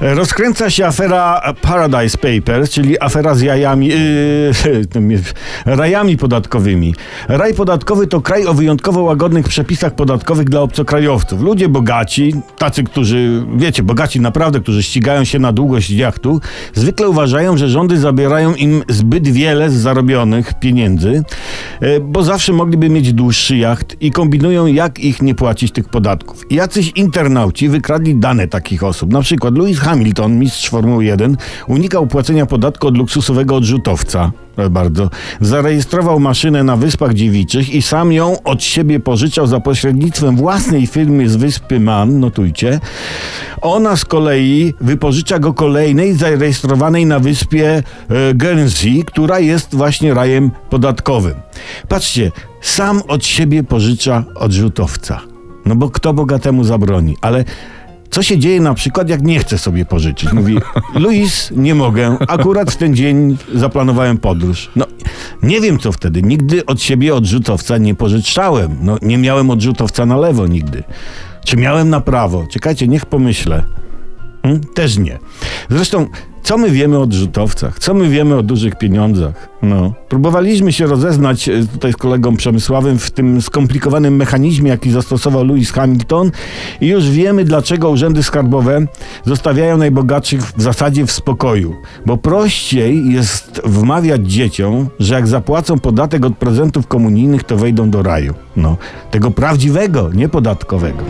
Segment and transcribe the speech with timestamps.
[0.00, 4.52] Rozkręca się afera Paradise Papers, czyli afera z jajami, yy,
[5.76, 6.94] rajami podatkowymi.
[7.28, 11.40] Raj podatkowy to kraj o wyjątkowo łagodnych przepisach podatkowych dla obcokrajowców.
[11.40, 16.40] Ludzie bogaci, tacy, którzy, wiecie, bogaci naprawdę, którzy ścigają się na długość jachtu,
[16.74, 21.22] zwykle uważają, że rządy zabierają im zbyt wiele z zarobionych pieniędzy,
[22.02, 26.42] bo zawsze mogliby mieć dłuższy jacht i kombinują, jak ich nie płacić tych podatków.
[26.50, 29.12] Jacyś internauci wykradli dane takich osób.
[29.12, 31.36] Na przykład Louis Hamilton, mistrz Formuły 1,
[31.66, 34.32] unikał płacenia podatku od luksusowego odrzutowca.
[34.70, 35.10] Bardzo.
[35.40, 41.28] Zarejestrował maszynę na Wyspach Dziewiczych i sam ją od siebie pożyczał za pośrednictwem własnej firmy
[41.28, 42.80] z wyspy Man, notujcie.
[43.66, 50.50] Ona z kolei wypożycza go kolejnej zarejestrowanej na wyspie e, Guernsey, która jest właśnie rajem
[50.70, 51.34] podatkowym.
[51.88, 55.20] Patrzcie, sam od siebie pożycza odrzutowca.
[55.64, 57.16] No bo kto bogatemu zabroni?
[57.20, 57.44] Ale
[58.10, 60.32] co się dzieje na przykład, jak nie chce sobie pożyczyć?
[60.32, 60.58] Mówi,
[60.94, 64.70] Luis, nie mogę, akurat w ten dzień zaplanowałem podróż.
[64.76, 64.86] No,
[65.42, 68.76] nie wiem co wtedy, nigdy od siebie odrzutowca nie pożyczałem.
[68.82, 70.82] No, nie miałem odrzutowca na lewo nigdy.
[71.46, 72.46] Czy miałem na prawo?
[72.50, 73.64] Czekajcie, niech pomyślę.
[74.42, 74.60] Hmm?
[74.74, 75.18] Też nie.
[75.70, 76.06] Zresztą,
[76.46, 77.78] co my wiemy o odrzutowcach?
[77.78, 79.48] Co my wiemy o dużych pieniądzach?
[79.62, 79.94] No.
[80.08, 85.70] Próbowaliśmy się rozeznać e, tutaj z kolegą Przemysławem w tym skomplikowanym mechanizmie, jaki zastosował Lewis
[85.70, 86.30] Hamilton
[86.80, 88.86] i już wiemy, dlaczego urzędy skarbowe
[89.24, 91.74] zostawiają najbogatszych w zasadzie w spokoju.
[92.06, 98.02] Bo prościej jest wmawiać dzieciom, że jak zapłacą podatek od prezentów komunijnych, to wejdą do
[98.02, 98.34] raju.
[98.56, 98.76] No.
[99.10, 101.04] Tego prawdziwego, nie podatkowego.